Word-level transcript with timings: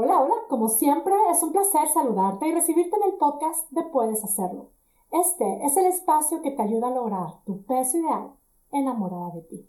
Hola, 0.00 0.22
hola, 0.22 0.36
como 0.48 0.68
siempre 0.68 1.12
es 1.32 1.42
un 1.42 1.50
placer 1.50 1.88
saludarte 1.88 2.46
y 2.46 2.52
recibirte 2.52 2.94
en 2.94 3.10
el 3.10 3.18
podcast 3.18 3.68
de 3.72 3.82
Puedes 3.82 4.22
Hacerlo. 4.22 4.68
Este 5.10 5.66
es 5.66 5.76
el 5.76 5.86
espacio 5.86 6.40
que 6.40 6.52
te 6.52 6.62
ayuda 6.62 6.86
a 6.86 6.94
lograr 6.94 7.42
tu 7.44 7.64
peso 7.64 7.98
ideal 7.98 8.30
enamorada 8.70 9.30
de 9.30 9.40
ti. 9.40 9.68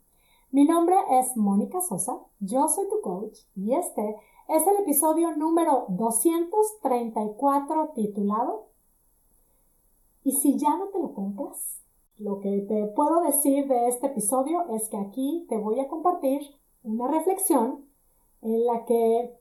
Mi 0.51 0.65
nombre 0.65 0.95
es 1.19 1.35
Mónica 1.35 1.81
Sosa, 1.81 2.19
yo 2.39 2.67
soy 2.67 2.87
tu 2.89 3.01
coach 3.01 3.39
y 3.55 3.73
este 3.73 4.17
es 4.49 4.67
el 4.67 4.75
episodio 4.83 5.35
número 5.35 5.85
234 5.87 7.93
titulado 7.95 8.67
¿Y 10.23 10.33
si 10.33 10.59
ya 10.59 10.77
no 10.77 10.89
te 10.89 10.99
lo 10.99 11.15
compras? 11.15 11.81
Lo 12.19 12.39
que 12.39 12.67
te 12.67 12.85
puedo 12.95 13.21
decir 13.21 13.67
de 13.67 13.87
este 13.87 14.05
episodio 14.05 14.67
es 14.75 14.89
que 14.89 14.97
aquí 14.97 15.47
te 15.49 15.57
voy 15.57 15.79
a 15.79 15.87
compartir 15.87 16.41
una 16.83 17.07
reflexión 17.07 17.83
en 18.43 18.67
la 18.67 18.85
que 18.85 19.38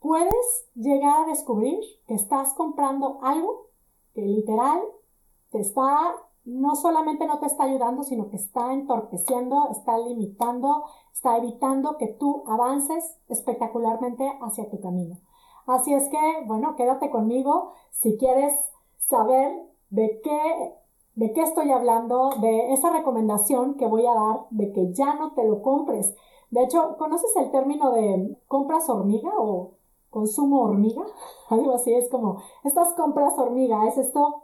puedes 0.00 0.66
llegar 0.74 1.24
a 1.24 1.26
descubrir 1.26 1.78
que 2.06 2.14
estás 2.14 2.54
comprando 2.54 3.18
algo 3.22 3.68
que 4.14 4.22
literal 4.22 4.80
te 5.50 5.60
está, 5.60 6.14
no 6.44 6.74
solamente 6.74 7.26
no 7.26 7.38
te 7.38 7.46
está 7.46 7.64
ayudando, 7.64 8.02
sino 8.02 8.28
que 8.28 8.36
está 8.36 8.72
entorpeciendo, 8.72 9.68
está 9.70 9.98
limitando, 9.98 10.84
está 11.12 11.36
evitando 11.36 11.96
que 11.98 12.08
tú 12.08 12.42
avances 12.46 13.16
espectacularmente 13.28 14.26
hacia 14.40 14.68
tu 14.70 14.80
camino. 14.80 15.18
Así 15.66 15.92
es 15.92 16.08
que, 16.08 16.44
bueno, 16.46 16.74
quédate 16.76 17.10
conmigo 17.10 17.74
si 17.90 18.16
quieres 18.16 18.54
saber 18.98 19.54
de 19.90 20.20
qué, 20.22 20.74
de 21.14 21.32
qué 21.32 21.42
estoy 21.42 21.70
hablando, 21.70 22.30
de 22.40 22.72
esa 22.72 22.90
recomendación 22.90 23.74
que 23.74 23.86
voy 23.86 24.06
a 24.06 24.14
dar 24.14 24.46
de 24.50 24.72
que 24.72 24.92
ya 24.92 25.14
no 25.14 25.34
te 25.34 25.44
lo 25.44 25.62
compres. 25.62 26.14
De 26.50 26.64
hecho, 26.64 26.96
¿conoces 26.96 27.36
el 27.36 27.50
término 27.50 27.92
de 27.92 28.36
compras 28.48 28.88
hormiga 28.88 29.30
o 29.38 29.72
consumo 30.10 30.62
hormiga, 30.62 31.02
algo 31.48 31.74
así, 31.74 31.92
es 31.94 32.08
como 32.08 32.42
estas 32.64 32.92
compras 32.94 33.34
hormiga, 33.38 33.86
es 33.88 33.98
esto, 33.98 34.42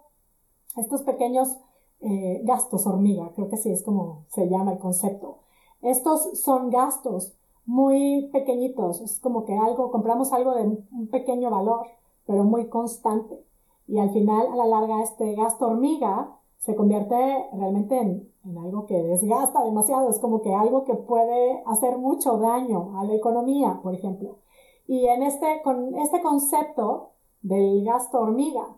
estos 0.77 1.03
pequeños 1.03 1.57
eh, 2.01 2.43
gastos 2.45 2.87
hormiga, 2.87 3.31
creo 3.35 3.49
que 3.49 3.57
sí 3.57 3.71
es 3.71 3.83
como 3.83 4.25
se 4.29 4.49
llama 4.49 4.73
el 4.73 4.79
concepto. 4.79 5.39
Estos 5.83 6.41
son 6.41 6.71
gastos 6.71 7.35
muy 7.65 8.29
pequeñitos, 8.33 9.01
es 9.01 9.19
como 9.21 9.45
que 9.45 9.57
algo, 9.57 9.91
compramos 9.91 10.33
algo 10.33 10.55
de 10.55 10.63
un 10.65 11.09
pequeño 11.11 11.51
valor, 11.51 11.87
pero 12.27 12.45
muy 12.45 12.69
constante. 12.69 13.45
Y 13.89 13.99
al 13.99 14.11
final, 14.11 14.49
a 14.53 14.57
la 14.57 14.67
larga, 14.67 15.03
este 15.03 15.35
gasto 15.35 15.67
hormiga 15.67 16.37
se 16.59 16.75
convierte 16.75 17.15
realmente 17.53 17.97
en, 17.99 18.29
en 18.45 18.59
algo 18.59 18.87
que 18.87 19.01
desgasta 19.01 19.65
demasiado, 19.65 20.09
es 20.09 20.19
como 20.19 20.43
que 20.43 20.53
algo 20.55 20.85
que 20.85 20.95
puede 20.95 21.63
hacer 21.67 21.99
mucho 21.99 22.39
daño 22.39 22.99
a 22.99 23.05
la 23.05 23.15
economía, 23.15 23.81
por 23.83 23.95
ejemplo. 23.95 24.39
Y 24.87 25.07
en 25.09 25.23
este, 25.23 25.63
con 25.63 25.95
este 25.97 26.23
concepto 26.23 27.11
del 27.43 27.85
gasto 27.85 28.21
hormiga, 28.21 28.77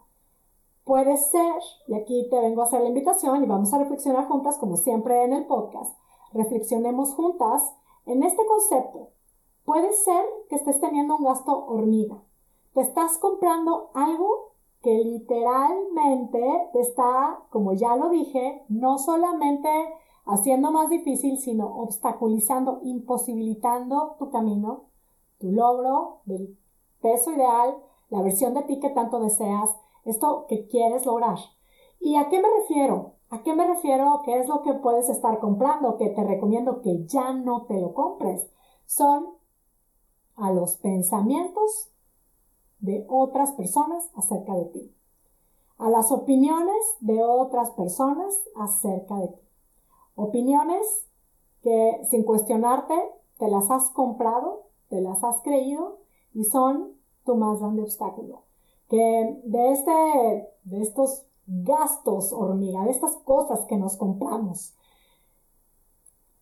puede 0.85 1.17
ser, 1.19 1.55
y 1.87 1.95
aquí 1.95 2.29
te 2.31 2.41
vengo 2.41 2.63
a 2.63 2.65
hacer 2.65 2.81
la 2.81 2.89
invitación 2.89 3.45
y 3.45 3.47
vamos 3.47 3.73
a 3.75 3.79
reflexionar 3.79 4.27
juntas, 4.27 4.57
como 4.59 4.77
siempre 4.77 5.25
en 5.25 5.35
el 5.35 5.47
podcast, 5.47 5.95
reflexionemos 6.33 7.15
juntas 7.15 7.75
en 8.07 8.23
este 8.23 8.45
concepto. 8.47 9.11
Puede 9.65 9.93
ser 9.93 10.25
que 10.49 10.57
estés 10.57 10.81
teniendo 10.81 11.17
un 11.17 11.25
gasto 11.25 11.67
hormiga. 11.67 12.23
Te 12.73 12.81
estás 12.81 13.19
comprando 13.19 13.91
algo 13.93 14.55
que 14.83 14.95
literalmente 15.05 16.71
te 16.73 16.81
está, 16.81 17.41
como 17.51 17.75
ya 17.75 17.97
lo 17.97 18.09
dije, 18.09 18.65
no 18.69 18.97
solamente 18.97 19.69
haciendo 20.25 20.71
más 20.71 20.89
difícil, 20.89 21.39
sino 21.39 21.67
obstaculizando, 21.67 22.81
imposibilitando 22.83 24.17
tu 24.19 24.31
camino 24.31 24.88
tu 25.39 25.53
logro 25.53 26.21
del 26.25 26.59
peso 27.01 27.33
ideal, 27.33 27.77
la 28.11 28.23
versión 28.23 28.55
de 28.55 28.63
ti 28.63 28.81
que 28.81 28.91
tanto 28.91 29.21
deseas, 29.21 29.71
esto 30.05 30.47
que 30.49 30.67
quieres 30.67 31.07
lograr. 31.07 31.39
¿Y 32.01 32.17
a 32.17 32.29
qué 32.29 32.41
me 32.41 32.49
refiero? 32.61 33.15
¿A 33.31 33.43
qué 33.43 33.55
me 33.55 33.67
refiero? 33.67 34.23
¿Qué 34.25 34.39
es 34.39 34.49
lo 34.49 34.63
que 34.63 34.73
puedes 34.75 35.09
estar 35.09 35.39
comprando? 35.39 35.97
Que 35.97 36.09
te 36.11 36.25
recomiendo 36.25 36.81
que 36.81 37.05
ya 37.07 37.33
no 37.33 37.67
te 37.67 37.79
lo 37.81 37.93
compres. 37.93 38.49
Son 38.87 39.35
a 40.37 40.51
los 40.53 40.79
pensamientos 40.79 41.91
de 42.79 43.05
otras 43.09 43.53
personas 43.53 44.11
acerca 44.15 44.55
de 44.55 44.65
ti. 44.67 44.95
A 45.77 45.91
las 45.91 46.11
opiniones 46.11 46.77
de 47.01 47.23
otras 47.23 47.71
personas 47.73 48.41
acerca 48.57 49.17
de 49.17 49.29
ti. 49.29 49.49
Opiniones 50.15 51.07
que 51.63 52.01
sin 52.11 52.25
cuestionarte 52.25 52.95
te 53.39 53.49
las 53.49 53.71
has 53.71 53.91
comprado 53.91 54.68
te 54.89 55.01
las 55.01 55.23
has 55.25 55.41
creído 55.43 55.99
y 56.35 56.45
son 56.45 56.93
tu 57.25 57.37
más 57.37 57.61
grande 57.61 57.83
obstáculo. 57.83 58.43
Que 58.89 59.41
de 59.45 59.73
este, 59.73 60.49
de 60.65 60.83
estos 60.83 61.27
gastos 61.47 62.33
hormiga, 62.33 62.85
de 62.85 62.91
estas 62.91 63.17
cosas 63.17 63.65
que 63.67 63.77
nos 63.77 63.97
compramos. 63.97 64.75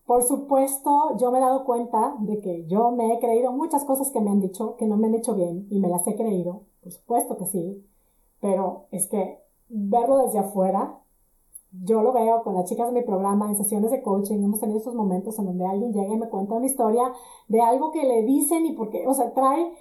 Por 0.05 0.23
supuesto, 0.23 1.17
yo 1.17 1.31
me 1.31 1.39
he 1.39 1.41
dado 1.41 1.65
cuenta 1.65 2.15
de 2.19 2.39
que 2.39 2.65
yo 2.67 2.91
me 2.91 3.13
he 3.13 3.19
creído 3.19 3.51
muchas 3.51 3.83
cosas 3.83 4.09
que 4.11 4.21
me 4.21 4.31
han 4.31 4.39
dicho 4.39 4.77
que 4.77 4.85
no 4.85 4.95
me 4.95 5.07
han 5.07 5.15
hecho 5.15 5.35
bien 5.35 5.67
y 5.69 5.79
me 5.79 5.89
las 5.89 6.07
he 6.07 6.15
creído. 6.15 6.63
Por 6.81 6.93
supuesto 6.93 7.35
que 7.37 7.45
sí. 7.45 7.85
Pero 8.39 8.85
es 8.91 9.07
que 9.07 9.43
verlo 9.67 10.19
desde 10.19 10.39
afuera 10.39 11.01
yo 11.83 12.01
lo 12.01 12.13
veo 12.13 12.43
con 12.43 12.55
las 12.55 12.65
chicas 12.65 12.87
de 12.87 12.99
mi 12.99 13.05
programa, 13.05 13.49
en 13.49 13.55
sesiones 13.55 13.91
de 13.91 14.01
coaching, 14.01 14.43
hemos 14.43 14.59
tenido 14.59 14.79
esos 14.79 14.95
momentos 14.95 15.37
en 15.39 15.45
donde 15.45 15.65
alguien 15.65 15.93
llega 15.93 16.13
y 16.13 16.17
me 16.17 16.29
cuenta 16.29 16.55
una 16.55 16.65
historia 16.65 17.11
de 17.47 17.61
algo 17.61 17.91
que 17.91 18.03
le 18.03 18.23
dicen 18.23 18.65
y 18.65 18.73
porque, 18.73 19.05
o 19.07 19.13
sea, 19.13 19.33
trae 19.33 19.73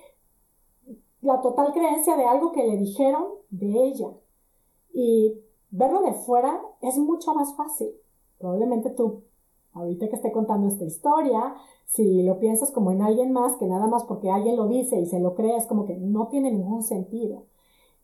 la 1.22 1.40
total 1.40 1.72
creencia 1.72 2.16
de 2.16 2.24
algo 2.24 2.52
que 2.52 2.66
le 2.66 2.76
dijeron 2.76 3.24
de 3.50 3.88
ella. 3.88 4.08
Y 4.92 5.40
verlo 5.70 6.02
de 6.02 6.12
fuera 6.12 6.60
es 6.80 6.98
mucho 6.98 7.34
más 7.34 7.54
fácil. 7.56 7.90
Probablemente 8.38 8.90
tú, 8.90 9.22
ahorita 9.72 10.08
que 10.08 10.16
esté 10.16 10.32
contando 10.32 10.68
esta 10.68 10.84
historia, 10.84 11.54
si 11.86 12.22
lo 12.22 12.38
piensas 12.38 12.70
como 12.70 12.92
en 12.92 13.02
alguien 13.02 13.32
más, 13.32 13.56
que 13.56 13.66
nada 13.66 13.86
más 13.86 14.04
porque 14.04 14.30
alguien 14.30 14.56
lo 14.56 14.68
dice 14.68 14.98
y 14.98 15.06
se 15.06 15.20
lo 15.20 15.34
cree, 15.34 15.56
es 15.56 15.66
como 15.66 15.84
que 15.84 15.96
no 15.96 16.28
tiene 16.28 16.50
ningún 16.50 16.82
sentido. 16.82 17.44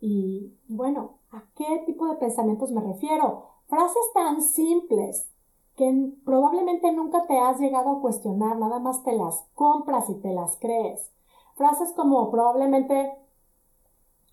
Y 0.01 0.55
bueno, 0.69 1.19
¿a 1.31 1.45
qué 1.55 1.83
tipo 1.87 2.07
de 2.07 2.17
pensamientos 2.17 2.73
me 2.73 2.81
refiero? 2.81 3.45
Frases 3.73 4.13
tan 4.13 4.43
simples 4.43 5.31
que 5.77 6.13
probablemente 6.27 6.93
nunca 6.93 7.27
te 7.27 7.39
has 7.39 7.59
llegado 7.59 7.93
a 7.93 8.01
cuestionar, 8.03 8.59
nada 8.59 8.79
más 8.81 9.03
te 9.03 9.17
las 9.17 9.47
compras 9.55 10.11
y 10.11 10.15
te 10.17 10.31
las 10.35 10.59
crees. 10.59 11.11
Frases 11.55 11.91
como 11.93 12.31
probablemente, 12.31 13.15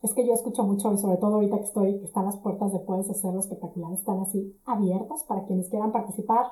es 0.01 0.13
que 0.13 0.27
yo 0.27 0.33
escucho 0.33 0.63
mucho 0.63 0.91
y 0.91 0.97
sobre 0.97 1.15
todo 1.15 1.35
ahorita 1.35 1.55
que 1.55 1.63
estoy, 1.63 1.99
que 1.99 2.05
están 2.07 2.25
las 2.25 2.35
puertas 2.35 2.73
de 2.73 2.79
Puedes 2.79 3.09
Hacerlo 3.09 3.39
Espectacular, 3.39 3.93
están 3.93 4.19
así 4.19 4.59
abiertas 4.65 5.23
para 5.23 5.45
quienes 5.45 5.69
quieran 5.69 5.93
participar. 5.93 6.47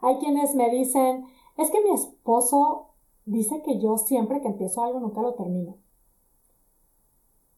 Hay 0.00 0.18
quienes 0.18 0.54
me 0.54 0.70
dicen, 0.70 1.26
es 1.56 1.72
que 1.72 1.82
mi 1.82 1.90
esposo 1.90 2.90
dice 3.26 3.62
que 3.62 3.80
yo 3.80 3.98
siempre 3.98 4.40
que 4.40 4.46
empiezo 4.46 4.84
algo 4.84 5.00
nunca 5.00 5.22
lo 5.22 5.34
termino. 5.34 5.74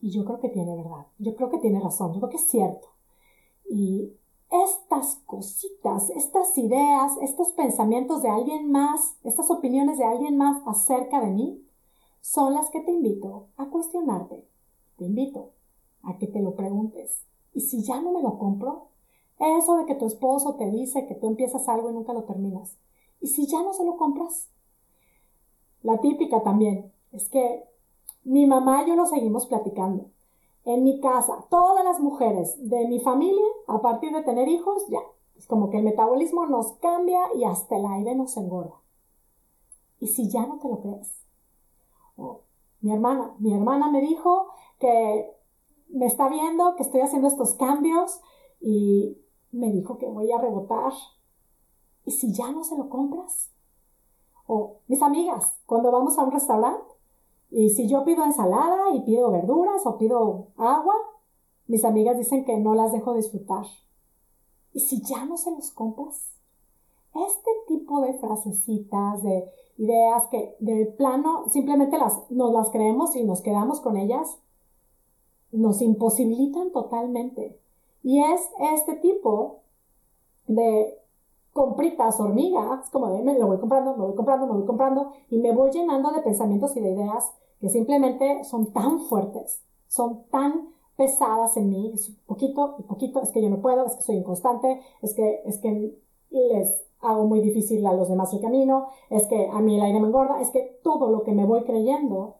Y 0.00 0.10
yo 0.10 0.24
creo 0.24 0.40
que 0.40 0.48
tiene 0.48 0.74
verdad, 0.74 1.06
yo 1.18 1.36
creo 1.36 1.50
que 1.50 1.58
tiene 1.58 1.80
razón, 1.80 2.14
yo 2.14 2.20
creo 2.20 2.30
que 2.30 2.38
es 2.38 2.48
cierto. 2.48 2.88
Y 3.68 4.14
estas 4.50 5.16
cositas, 5.26 6.10
estas 6.10 6.58
ideas, 6.58 7.12
estos 7.22 7.50
pensamientos 7.52 8.22
de 8.22 8.28
alguien 8.28 8.70
más, 8.70 9.16
estas 9.22 9.50
opiniones 9.50 9.98
de 9.98 10.04
alguien 10.04 10.36
más 10.36 10.60
acerca 10.66 11.20
de 11.20 11.30
mí, 11.30 11.64
son 12.20 12.54
las 12.54 12.68
que 12.70 12.80
te 12.80 12.90
invito 12.90 13.48
a 13.56 13.66
cuestionarte. 13.66 14.44
Te 14.96 15.04
invito 15.04 15.52
a 16.02 16.18
que 16.18 16.26
te 16.26 16.40
lo 16.40 16.56
preguntes. 16.56 17.24
¿Y 17.54 17.60
si 17.60 17.82
ya 17.82 18.00
no 18.00 18.12
me 18.12 18.22
lo 18.22 18.38
compro? 18.38 18.88
Eso 19.38 19.76
de 19.76 19.86
que 19.86 19.94
tu 19.94 20.06
esposo 20.06 20.56
te 20.56 20.70
dice 20.70 21.06
que 21.06 21.14
tú 21.14 21.28
empiezas 21.28 21.68
algo 21.68 21.90
y 21.90 21.94
nunca 21.94 22.12
lo 22.12 22.24
terminas. 22.24 22.76
¿Y 23.20 23.28
si 23.28 23.46
ya 23.46 23.62
no 23.62 23.72
se 23.72 23.84
lo 23.84 23.96
compras? 23.96 24.50
La 25.82 25.98
típica 26.00 26.42
también 26.42 26.92
es 27.12 27.28
que 27.30 27.64
mi 28.24 28.46
mamá 28.46 28.82
y 28.82 28.88
yo 28.88 28.96
lo 28.96 29.06
seguimos 29.06 29.46
platicando 29.46 30.10
en 30.64 30.84
mi 30.84 31.00
casa, 31.00 31.46
todas 31.50 31.84
las 31.84 32.00
mujeres 32.00 32.56
de 32.68 32.86
mi 32.86 33.00
familia, 33.00 33.46
a 33.66 33.80
partir 33.80 34.12
de 34.12 34.22
tener 34.22 34.48
hijos, 34.48 34.86
ya, 34.88 35.00
es 35.36 35.46
como 35.46 35.70
que 35.70 35.78
el 35.78 35.84
metabolismo 35.84 36.46
nos 36.46 36.72
cambia 36.74 37.20
y 37.34 37.44
hasta 37.44 37.76
el 37.76 37.86
aire 37.86 38.14
nos 38.14 38.36
engorda. 38.36 38.74
¿Y 39.98 40.08
si 40.08 40.28
ya 40.30 40.46
no 40.46 40.58
te 40.58 40.68
lo 40.68 40.80
crees? 40.80 41.16
mi 42.82 42.92
hermana, 42.92 43.34
mi 43.38 43.54
hermana 43.54 43.90
me 43.90 44.00
dijo 44.00 44.48
que 44.78 45.36
me 45.88 46.06
está 46.06 46.28
viendo, 46.28 46.76
que 46.76 46.82
estoy 46.82 47.00
haciendo 47.00 47.28
estos 47.28 47.54
cambios 47.54 48.20
y 48.60 49.18
me 49.52 49.70
dijo 49.70 49.98
que 49.98 50.06
voy 50.06 50.30
a 50.32 50.40
rebotar. 50.40 50.92
¿Y 52.04 52.12
si 52.12 52.32
ya 52.32 52.50
no 52.50 52.64
se 52.64 52.76
lo 52.76 52.88
compras? 52.88 53.50
O 54.46 54.78
mis 54.88 55.02
amigas, 55.02 55.60
cuando 55.66 55.92
vamos 55.92 56.18
a 56.18 56.24
un 56.24 56.32
restaurante, 56.32 56.89
y 57.50 57.70
si 57.70 57.88
yo 57.88 58.04
pido 58.04 58.24
ensalada 58.24 58.94
y 58.94 59.02
pido 59.02 59.30
verduras 59.30 59.84
o 59.86 59.98
pido 59.98 60.48
agua, 60.56 60.94
mis 61.66 61.84
amigas 61.84 62.18
dicen 62.18 62.44
que 62.44 62.56
no 62.56 62.74
las 62.74 62.92
dejo 62.92 63.14
disfrutar. 63.14 63.66
¿Y 64.72 64.80
si 64.80 65.02
ya 65.02 65.24
no 65.24 65.36
se 65.36 65.50
los 65.50 65.70
compras? 65.70 66.30
este 67.14 67.50
tipo 67.66 68.00
de 68.02 68.14
frasecitas, 68.14 69.22
de 69.22 69.50
ideas 69.78 70.26
que 70.30 70.56
de 70.60 70.86
plano 70.86 71.48
simplemente 71.48 71.98
las, 71.98 72.30
nos 72.30 72.52
las 72.52 72.70
creemos 72.70 73.16
y 73.16 73.24
nos 73.24 73.40
quedamos 73.40 73.80
con 73.80 73.96
ellas, 73.96 74.38
nos 75.52 75.82
imposibilitan 75.82 76.70
totalmente. 76.70 77.58
Y 78.02 78.22
es 78.22 78.40
este 78.74 78.94
tipo 78.96 79.60
de 80.46 80.99
compritas 81.52 82.20
hormigas, 82.20 82.90
como 82.90 83.10
de 83.10 83.22
me 83.22 83.38
lo 83.38 83.46
voy 83.46 83.58
comprando, 83.58 83.96
me 83.96 84.04
voy 84.06 84.14
comprando, 84.14 84.46
me 84.46 84.52
voy 84.52 84.66
comprando, 84.66 85.12
y 85.28 85.38
me 85.38 85.52
voy 85.52 85.70
llenando 85.70 86.10
de 86.10 86.22
pensamientos 86.22 86.76
y 86.76 86.80
de 86.80 86.92
ideas 86.92 87.32
que 87.60 87.68
simplemente 87.68 88.44
son 88.44 88.72
tan 88.72 89.00
fuertes, 89.00 89.62
son 89.88 90.24
tan 90.30 90.70
pesadas 90.96 91.56
en 91.56 91.70
mí, 91.70 91.92
es 91.94 92.12
poquito 92.26 92.76
y 92.78 92.82
poquito, 92.82 93.22
es 93.22 93.30
que 93.30 93.42
yo 93.42 93.50
no 93.50 93.60
puedo, 93.60 93.86
es 93.86 93.96
que 93.96 94.02
soy 94.02 94.16
inconstante, 94.16 94.80
es 95.02 95.14
que, 95.14 95.42
es 95.44 95.58
que 95.58 95.98
les 96.30 96.84
hago 97.00 97.24
muy 97.24 97.40
difícil 97.40 97.86
a 97.86 97.94
los 97.94 98.08
demás 98.08 98.32
el 98.32 98.40
camino, 98.40 98.88
es 99.08 99.26
que 99.26 99.48
a 99.48 99.60
mí 99.60 99.76
el 99.76 99.82
aire 99.82 100.00
me 100.00 100.08
engorda, 100.08 100.40
es 100.40 100.50
que 100.50 100.78
todo 100.82 101.10
lo 101.10 101.22
que 101.22 101.32
me 101.32 101.46
voy 101.46 101.64
creyendo, 101.64 102.36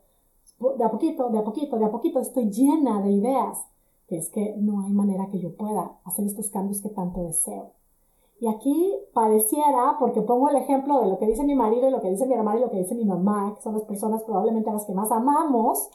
de 0.76 0.84
a 0.84 0.90
poquito, 0.90 1.30
de 1.30 1.38
a 1.38 1.44
poquito, 1.44 1.78
de 1.78 1.86
a 1.86 1.90
poquito, 1.90 2.20
estoy 2.20 2.50
llena 2.50 3.00
de 3.02 3.12
ideas, 3.12 3.66
que 4.06 4.18
es 4.18 4.28
que 4.28 4.54
no 4.58 4.82
hay 4.82 4.92
manera 4.92 5.28
que 5.28 5.38
yo 5.38 5.56
pueda 5.56 5.98
hacer 6.04 6.26
estos 6.26 6.50
cambios 6.50 6.82
que 6.82 6.90
tanto 6.90 7.22
deseo. 7.22 7.72
Y 8.40 8.48
aquí 8.48 8.96
pareciera, 9.12 9.96
porque 9.98 10.22
pongo 10.22 10.48
el 10.48 10.56
ejemplo 10.56 11.00
de 11.00 11.08
lo 11.08 11.18
que 11.18 11.26
dice 11.26 11.44
mi 11.44 11.54
marido 11.54 11.86
y 11.88 11.90
lo 11.90 12.00
que 12.00 12.08
dice 12.08 12.26
mi 12.26 12.32
hermana 12.32 12.58
y 12.58 12.62
lo 12.62 12.70
que 12.70 12.78
dice 12.78 12.94
mi 12.94 13.04
mamá, 13.04 13.54
que 13.54 13.62
son 13.62 13.74
las 13.74 13.82
personas 13.82 14.22
probablemente 14.22 14.72
las 14.72 14.86
que 14.86 14.94
más 14.94 15.12
amamos, 15.12 15.90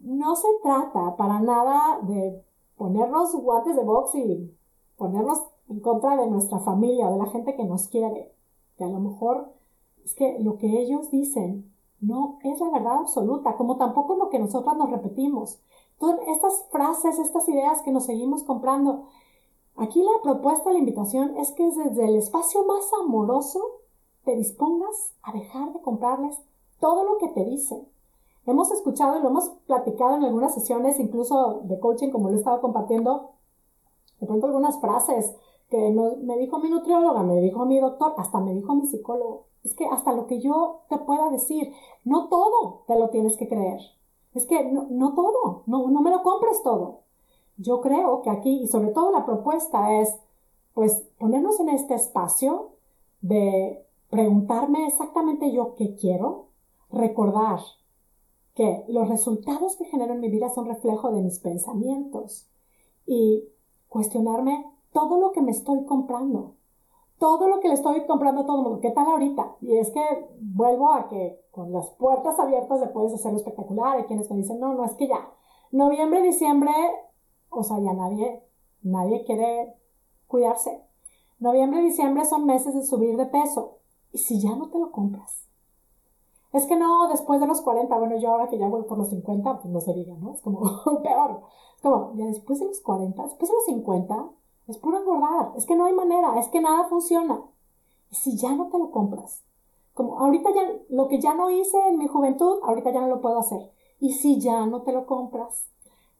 no 0.00 0.34
se 0.36 0.48
trata 0.62 1.16
para 1.16 1.40
nada 1.40 2.00
de 2.02 2.42
ponernos 2.78 3.34
guantes 3.34 3.76
de 3.76 3.84
box 3.84 4.14
y 4.14 4.56
ponernos 4.96 5.42
en 5.68 5.80
contra 5.80 6.16
de 6.16 6.28
nuestra 6.28 6.60
familia, 6.60 7.10
de 7.10 7.18
la 7.18 7.26
gente 7.26 7.54
que 7.54 7.64
nos 7.64 7.88
quiere. 7.88 8.32
Que 8.78 8.84
a 8.84 8.88
lo 8.88 9.00
mejor 9.00 9.52
es 10.02 10.14
que 10.14 10.38
lo 10.40 10.56
que 10.56 10.80
ellos 10.80 11.10
dicen 11.10 11.72
no 12.00 12.38
es 12.42 12.58
la 12.60 12.70
verdad 12.70 13.00
absoluta, 13.00 13.56
como 13.56 13.76
tampoco 13.76 14.16
lo 14.16 14.30
que 14.30 14.38
nosotras 14.38 14.76
nos 14.78 14.90
repetimos. 14.90 15.60
Todas 15.98 16.20
estas 16.26 16.66
frases, 16.70 17.18
estas 17.18 17.46
ideas 17.48 17.82
que 17.82 17.92
nos 17.92 18.06
seguimos 18.06 18.44
comprando. 18.44 19.04
Aquí 19.78 20.02
la 20.02 20.22
propuesta, 20.22 20.72
la 20.72 20.78
invitación 20.78 21.36
es 21.36 21.52
que 21.52 21.64
desde 21.64 22.06
el 22.06 22.16
espacio 22.16 22.64
más 22.64 22.90
amoroso 22.98 23.60
te 24.24 24.34
dispongas 24.34 25.12
a 25.22 25.32
dejar 25.32 25.72
de 25.74 25.82
comprarles 25.82 26.38
todo 26.80 27.04
lo 27.04 27.18
que 27.18 27.28
te 27.28 27.44
dicen. 27.44 27.86
Hemos 28.46 28.70
escuchado 28.70 29.18
y 29.18 29.22
lo 29.22 29.28
hemos 29.28 29.50
platicado 29.66 30.16
en 30.16 30.24
algunas 30.24 30.54
sesiones, 30.54 30.98
incluso 30.98 31.60
de 31.64 31.78
coaching, 31.78 32.10
como 32.10 32.28
lo 32.28 32.36
he 32.36 32.38
estado 32.38 32.62
compartiendo, 32.62 33.32
de 34.18 34.26
pronto 34.26 34.46
algunas 34.46 34.80
frases 34.80 35.34
que 35.68 35.90
me 36.22 36.38
dijo 36.38 36.58
mi 36.58 36.70
nutrióloga, 36.70 37.22
me 37.22 37.40
dijo 37.40 37.66
mi 37.66 37.78
doctor, 37.78 38.14
hasta 38.16 38.40
me 38.40 38.54
dijo 38.54 38.74
mi 38.74 38.86
psicólogo. 38.86 39.44
Es 39.62 39.74
que 39.74 39.84
hasta 39.86 40.12
lo 40.12 40.26
que 40.26 40.40
yo 40.40 40.82
te 40.88 40.96
pueda 40.98 41.28
decir, 41.28 41.72
no 42.04 42.28
todo 42.28 42.84
te 42.86 42.98
lo 42.98 43.10
tienes 43.10 43.36
que 43.36 43.48
creer. 43.48 43.80
Es 44.32 44.46
que 44.46 44.64
no, 44.64 44.86
no 44.88 45.14
todo, 45.14 45.64
no, 45.66 45.88
no 45.88 46.00
me 46.00 46.10
lo 46.10 46.22
compres 46.22 46.62
todo. 46.62 47.05
Yo 47.56 47.80
creo 47.80 48.22
que 48.22 48.30
aquí, 48.30 48.62
y 48.62 48.68
sobre 48.68 48.90
todo 48.90 49.10
la 49.12 49.24
propuesta 49.24 50.00
es, 50.00 50.16
pues, 50.74 51.06
ponernos 51.18 51.58
en 51.60 51.70
este 51.70 51.94
espacio 51.94 52.70
de 53.20 53.86
preguntarme 54.10 54.86
exactamente 54.86 55.52
yo 55.52 55.74
qué 55.74 55.94
quiero, 55.94 56.46
recordar 56.90 57.60
que 58.54 58.84
los 58.88 59.08
resultados 59.08 59.76
que 59.76 59.84
genero 59.84 60.14
en 60.14 60.20
mi 60.20 60.30
vida 60.30 60.48
son 60.48 60.66
reflejo 60.66 61.10
de 61.12 61.22
mis 61.22 61.38
pensamientos 61.38 62.48
y 63.06 63.44
cuestionarme 63.88 64.64
todo 64.92 65.20
lo 65.20 65.32
que 65.32 65.42
me 65.42 65.50
estoy 65.50 65.84
comprando, 65.84 66.54
todo 67.18 67.48
lo 67.48 67.60
que 67.60 67.68
le 67.68 67.74
estoy 67.74 68.06
comprando 68.06 68.42
a 68.42 68.46
todo 68.46 68.58
el 68.58 68.62
mundo. 68.62 68.80
¿Qué 68.80 68.90
tal 68.90 69.06
ahorita? 69.06 69.56
Y 69.60 69.76
es 69.76 69.90
que 69.90 70.02
vuelvo 70.40 70.92
a 70.92 71.08
que 71.08 71.40
con 71.50 71.72
las 71.72 71.90
puertas 71.90 72.38
abiertas 72.38 72.80
le 72.80 72.88
puedes 72.88 73.12
hacerlo 73.12 73.38
espectacular. 73.38 73.98
Hay 73.98 74.04
quienes 74.04 74.30
me 74.30 74.38
dicen, 74.38 74.58
no, 74.58 74.74
no, 74.74 74.84
es 74.84 74.94
que 74.94 75.08
ya, 75.08 75.30
noviembre, 75.70 76.22
diciembre, 76.22 76.72
o 77.60 77.64
sea, 77.64 77.78
ya 77.78 77.92
nadie, 77.92 78.42
nadie 78.82 79.24
quiere 79.24 79.74
cuidarse. 80.26 80.82
Noviembre 81.38 81.80
y 81.80 81.86
diciembre 81.86 82.24
son 82.24 82.46
meses 82.46 82.74
de 82.74 82.84
subir 82.84 83.16
de 83.16 83.26
peso. 83.26 83.78
¿Y 84.12 84.18
si 84.18 84.40
ya 84.40 84.54
no 84.54 84.68
te 84.70 84.78
lo 84.78 84.90
compras? 84.90 85.46
Es 86.52 86.66
que 86.66 86.76
no, 86.76 87.08
después 87.08 87.40
de 87.40 87.46
los 87.46 87.60
40, 87.60 87.98
bueno, 87.98 88.16
yo 88.16 88.30
ahora 88.30 88.48
que 88.48 88.58
ya 88.58 88.68
voy 88.68 88.82
por 88.84 88.96
los 88.96 89.10
50, 89.10 89.58
pues 89.58 89.66
no 89.66 89.80
se 89.80 89.92
diga, 89.92 90.14
¿no? 90.14 90.32
Es 90.32 90.40
como 90.40 90.60
peor. 91.02 91.42
Es 91.76 91.82
como, 91.82 92.14
ya 92.14 92.24
después 92.26 92.60
de 92.60 92.66
los 92.66 92.80
40, 92.80 93.22
después 93.22 93.50
de 93.50 93.54
los 93.54 93.64
50, 93.66 94.30
es 94.68 94.78
puro 94.78 94.98
engordar. 94.98 95.52
Es 95.56 95.66
que 95.66 95.76
no 95.76 95.84
hay 95.84 95.92
manera. 95.92 96.38
Es 96.38 96.48
que 96.48 96.60
nada 96.60 96.88
funciona. 96.88 97.42
Y 98.10 98.14
si 98.14 98.36
ya 98.36 98.54
no 98.54 98.68
te 98.68 98.78
lo 98.78 98.90
compras, 98.90 99.42
como 99.92 100.18
ahorita 100.18 100.50
ya, 100.54 100.62
lo 100.88 101.08
que 101.08 101.20
ya 101.20 101.34
no 101.34 101.50
hice 101.50 101.78
en 101.88 101.98
mi 101.98 102.06
juventud, 102.06 102.58
ahorita 102.62 102.90
ya 102.92 103.00
no 103.00 103.08
lo 103.08 103.20
puedo 103.20 103.38
hacer. 103.38 103.70
Y 104.00 104.12
si 104.12 104.40
ya 104.40 104.66
no 104.66 104.82
te 104.82 104.92
lo 104.92 105.06
compras, 105.06 105.68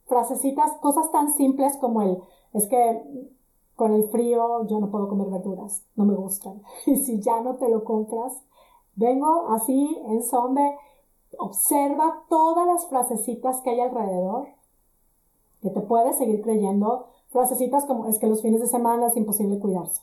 frasecitas, 0.06 0.73
cosas 0.79 1.11
tan 1.11 1.32
simples 1.32 1.76
como 1.76 2.03
el, 2.03 2.23
es 2.53 2.67
que 2.67 3.31
con 3.75 3.93
el 3.93 4.08
frío 4.08 4.67
yo 4.67 4.81
no 4.81 4.91
puedo 4.91 5.08
comer 5.08 5.29
verduras, 5.29 5.85
no 5.94 6.05
me 6.05 6.14
gustan. 6.14 6.62
Y 6.87 6.97
si 6.97 7.20
ya 7.20 7.41
no 7.41 7.56
te 7.56 7.69
lo 7.69 7.85
compras, 7.85 8.32
vengo 8.94 9.49
así 9.50 10.03
en 10.06 10.23
son 10.23 10.56
observa 11.38 12.25
todas 12.29 12.67
las 12.67 12.87
frasecitas 12.87 13.61
que 13.61 13.70
hay 13.70 13.81
alrededor, 13.81 14.49
que 15.61 15.70
te 15.70 15.81
puedes 15.81 16.17
seguir 16.17 16.43
creyendo 16.43 17.08
frasecitas 17.29 17.85
como 17.85 18.06
es 18.06 18.19
que 18.19 18.26
los 18.26 18.41
fines 18.41 18.61
de 18.61 18.67
semana 18.67 19.08
es 19.08 19.17
imposible 19.17 19.58
cuidarse. 19.58 20.00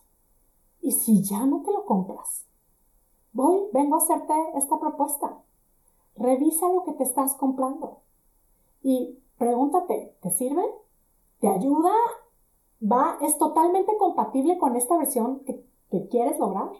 Y 0.81 0.91
si 0.91 1.23
ya 1.23 1.45
no 1.45 1.61
te 1.63 1.71
lo 1.71 1.85
compras, 1.85 2.45
voy, 3.31 3.63
vengo 3.71 3.95
a 3.95 3.99
hacerte 3.99 4.33
esta 4.55 4.79
propuesta. 4.79 5.41
Revisa 6.15 6.67
lo 6.69 6.83
que 6.83 6.93
te 6.93 7.03
estás 7.03 7.33
comprando 7.33 8.01
y 8.83 9.22
pregúntate, 9.37 10.15
¿te 10.21 10.31
sirve? 10.31 10.63
¿Te 11.39 11.47
ayuda? 11.47 11.91
¿Va? 12.81 13.17
¿Es 13.21 13.37
totalmente 13.37 13.95
compatible 13.97 14.57
con 14.57 14.75
esta 14.75 14.97
versión 14.97 15.41
que, 15.45 15.63
quieres 16.09 16.39
lograr? 16.39 16.71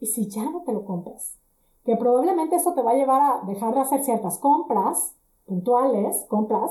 Y 0.00 0.06
si 0.06 0.28
ya 0.28 0.50
no 0.50 0.62
te 0.64 0.72
lo 0.72 0.84
compras, 0.84 1.38
que 1.84 1.96
probablemente 1.96 2.56
eso 2.56 2.74
te 2.74 2.82
va 2.82 2.90
a 2.90 2.96
llevar 2.96 3.22
a 3.22 3.46
dejar 3.46 3.74
de 3.74 3.80
hacer 3.80 4.04
ciertas 4.04 4.38
compras 4.38 5.14
puntuales, 5.46 6.26
compras, 6.28 6.70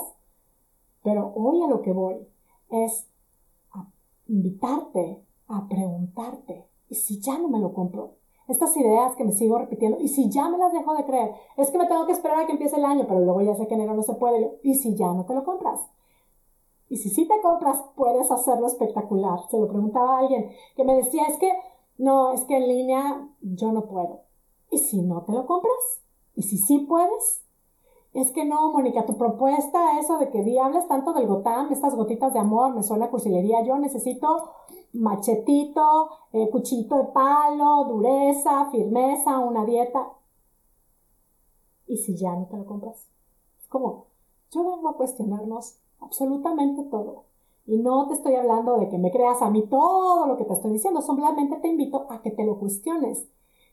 pero 1.02 1.32
hoy 1.36 1.64
a 1.64 1.68
lo 1.68 1.82
que 1.82 1.94
voy 1.94 2.28
es 2.70 3.08
invitarte 4.28 5.24
a 5.48 5.68
preguntarte, 5.68 6.68
¿y 6.90 6.96
si 6.96 7.20
ya 7.20 7.38
no 7.38 7.48
me 7.48 7.60
lo 7.60 7.74
compro? 7.74 8.16
Estas 8.48 8.76
ideas 8.78 9.16
que 9.16 9.24
me 9.24 9.32
sigo 9.32 9.58
repitiendo, 9.58 10.00
¿y 10.00 10.08
si 10.08 10.30
ya 10.30 10.50
me 10.50 10.58
las 10.58 10.72
dejo 10.72 10.94
de 10.96 11.06
creer? 11.06 11.32
Es 11.58 11.72
que 11.72 11.78
me 11.78 11.88
tengo 11.88 12.06
que 12.06 12.12
esperar 12.12 12.40
a 12.40 12.46
que 12.46 12.52
empiece 12.52 12.76
el 12.76 12.86
año, 12.86 13.06
pero 13.08 13.20
luego 13.22 13.42
ya 13.42 13.56
sé 13.56 13.68
que 13.68 13.74
enero 13.74 13.96
no 13.96 14.04
se 14.04 14.14
puede. 14.14 14.60
¿Y 14.64 14.76
si 14.76 14.96
ya 14.96 15.08
no 15.08 15.26
te 15.26 15.34
lo 15.34 15.44
compras? 15.44 15.82
Y 16.90 16.98
si 16.98 17.10
sí 17.10 17.28
te 17.28 17.42
compras, 17.42 17.84
puedes 17.96 18.30
hacerlo 18.32 18.68
espectacular. 18.68 19.40
Se 19.50 19.58
lo 19.58 19.68
preguntaba 19.68 20.18
a 20.18 20.20
alguien 20.20 20.52
que 20.76 20.84
me 20.84 20.96
decía, 20.96 21.24
es 21.28 21.38
que, 21.38 21.52
no, 21.98 22.34
es 22.34 22.42
que 22.46 22.58
en 22.58 22.68
línea 22.68 23.28
yo 23.42 23.72
no 23.72 23.86
puedo. 23.86 24.22
¿Y 24.70 24.78
si 24.78 25.02
no 25.02 25.24
te 25.24 25.32
lo 25.32 25.48
compras? 25.48 26.02
¿Y 26.36 26.44
si 26.44 26.58
sí 26.58 26.80
puedes? 26.80 27.42
Es 28.14 28.32
que 28.32 28.46
no, 28.46 28.72
Mónica, 28.72 29.06
tu 29.06 29.18
propuesta, 29.18 30.00
eso 30.00 30.18
de 30.18 30.30
que 30.30 30.42
di, 30.44 30.58
hablas 30.58 30.88
tanto 30.88 31.12
del 31.12 31.28
gotam, 31.28 31.72
estas 31.72 31.96
gotitas 31.96 32.34
de 32.34 32.40
amor, 32.40 32.74
me 32.74 32.84
suena 32.84 33.10
cursilería. 33.10 33.64
Yo 33.64 33.78
necesito 33.78 34.52
machetito, 34.96 36.10
eh, 36.34 36.50
cuchito 36.52 36.98
de 36.98 37.04
palo, 37.06 37.86
dureza, 37.86 38.70
firmeza, 38.72 39.40
una 39.40 39.66
dieta. 39.66 40.14
¿Y 41.88 41.98
si 41.98 42.16
ya 42.16 42.36
no 42.36 42.48
te 42.48 42.58
lo 42.58 42.66
compras? 42.66 43.08
Es 43.60 43.68
como, 43.68 44.08
yo 44.52 44.64
vengo 44.64 44.90
a 44.90 44.98
cuestionarnos 44.98 45.78
absolutamente 46.00 46.84
todo. 46.84 47.26
Y 47.68 47.78
no 47.78 48.08
te 48.08 48.14
estoy 48.14 48.36
hablando 48.36 48.78
de 48.78 48.90
que 48.90 48.98
me 48.98 49.12
creas 49.12 49.42
a 49.42 49.50
mí 49.50 49.68
todo 49.68 50.28
lo 50.28 50.38
que 50.38 50.46
te 50.46 50.54
estoy 50.54 50.74
diciendo, 50.74 51.02
simplemente 51.02 51.56
te 51.58 51.68
invito 51.68 52.06
a 52.10 52.22
que 52.22 52.32
te 52.32 52.46
lo 52.46 52.60
cuestiones 52.60 53.28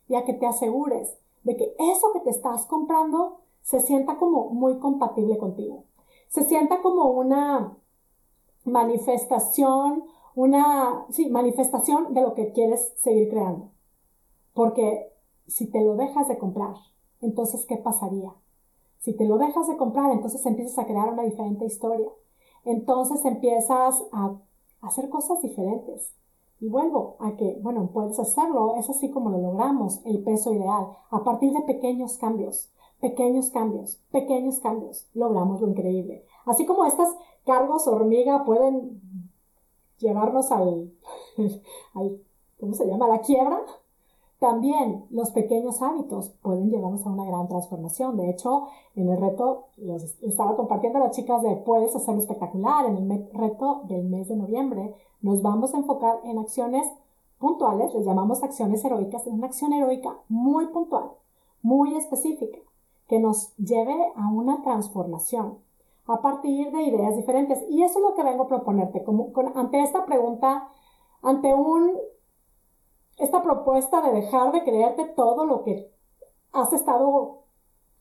y 0.08 0.14
a 0.14 0.24
que 0.24 0.32
te 0.34 0.46
asegures 0.46 1.16
de 1.44 1.56
que 1.56 1.74
eso 1.78 2.12
que 2.12 2.20
te 2.20 2.30
estás 2.30 2.66
comprando 2.66 3.40
se 3.62 3.80
sienta 3.80 4.16
como 4.18 4.50
muy 4.50 4.78
compatible 4.78 5.38
contigo. 5.38 5.84
Se 6.28 6.44
sienta 6.44 6.80
como 6.80 7.04
una 7.10 7.76
manifestación, 8.64 10.04
una, 10.34 11.06
sí, 11.10 11.28
manifestación 11.30 12.14
de 12.14 12.22
lo 12.22 12.34
que 12.34 12.52
quieres 12.52 12.92
seguir 12.96 13.28
creando. 13.28 13.70
Porque 14.54 15.12
si 15.46 15.70
te 15.70 15.82
lo 15.82 15.96
dejas 15.96 16.28
de 16.28 16.38
comprar, 16.38 16.74
entonces, 17.20 17.66
¿qué 17.66 17.76
pasaría? 17.76 18.32
Si 19.00 19.14
te 19.14 19.24
lo 19.24 19.38
dejas 19.38 19.66
de 19.68 19.76
comprar, 19.76 20.10
entonces 20.12 20.44
empiezas 20.46 20.78
a 20.78 20.86
crear 20.86 21.12
una 21.12 21.24
diferente 21.24 21.64
historia. 21.64 22.08
Entonces 22.64 23.24
empiezas 23.24 24.02
a 24.12 24.36
hacer 24.80 25.08
cosas 25.08 25.42
diferentes. 25.42 26.12
Y 26.60 26.68
vuelvo 26.68 27.16
a 27.18 27.36
que, 27.36 27.58
bueno, 27.60 27.90
puedes 27.92 28.18
hacerlo, 28.20 28.76
es 28.76 28.88
así 28.88 29.10
como 29.10 29.30
lo 29.30 29.38
logramos, 29.38 30.00
el 30.04 30.22
peso 30.22 30.52
ideal, 30.52 30.86
a 31.10 31.24
partir 31.24 31.52
de 31.52 31.62
pequeños 31.62 32.18
cambios 32.18 32.72
pequeños 33.02 33.50
cambios, 33.50 34.00
pequeños 34.12 34.60
cambios, 34.60 35.08
logramos 35.12 35.60
lo 35.60 35.68
increíble. 35.68 36.24
Así 36.46 36.64
como 36.64 36.86
estas 36.86 37.08
cargos 37.44 37.88
hormiga 37.88 38.44
pueden 38.44 39.02
llevarnos 40.02 40.50
al, 40.52 40.92
¿cómo 42.60 42.74
se 42.74 42.86
llama? 42.86 43.08
La 43.08 43.20
quiebra. 43.20 43.60
También 44.38 45.04
los 45.10 45.30
pequeños 45.30 45.80
hábitos 45.82 46.30
pueden 46.42 46.68
llevarnos 46.68 47.06
a 47.06 47.10
una 47.10 47.24
gran 47.24 47.46
transformación. 47.48 48.16
De 48.16 48.28
hecho, 48.28 48.66
en 48.96 49.08
el 49.08 49.20
reto, 49.20 49.68
estaba 50.22 50.56
compartiendo 50.56 50.98
a 50.98 51.04
las 51.04 51.16
chicas 51.16 51.42
de 51.42 51.54
Puedes 51.56 51.94
hacerlo 51.94 52.20
espectacular. 52.20 52.86
En 52.86 53.10
el 53.10 53.30
reto 53.32 53.82
del 53.84 54.02
mes 54.02 54.28
de 54.28 54.36
noviembre 54.36 54.94
nos 55.20 55.42
vamos 55.42 55.72
a 55.72 55.78
enfocar 55.78 56.18
en 56.24 56.38
acciones 56.38 56.84
puntuales, 57.38 57.92
les 57.94 58.06
llamamos 58.06 58.42
acciones 58.42 58.84
heroicas, 58.84 59.26
en 59.26 59.34
una 59.34 59.46
acción 59.46 59.72
heroica 59.72 60.16
muy 60.28 60.66
puntual, 60.68 61.10
muy 61.60 61.94
específica, 61.96 62.58
que 63.08 63.18
nos 63.18 63.54
lleve 63.56 64.12
a 64.14 64.28
una 64.28 64.62
transformación 64.62 65.58
a 66.12 66.22
partir 66.22 66.70
de 66.70 66.82
ideas 66.82 67.16
diferentes. 67.16 67.62
Y 67.68 67.82
eso 67.82 67.98
es 67.98 68.04
lo 68.04 68.14
que 68.14 68.22
vengo 68.22 68.44
a 68.44 68.48
proponerte, 68.48 69.04
ante 69.54 69.82
esta 69.82 70.04
pregunta, 70.04 70.68
ante 71.22 71.54
esta 73.18 73.42
propuesta 73.42 74.00
de 74.02 74.12
dejar 74.12 74.52
de 74.52 74.64
creerte 74.64 75.04
todo 75.16 75.46
lo 75.46 75.62
que 75.62 75.90
has 76.52 76.72
estado 76.72 77.44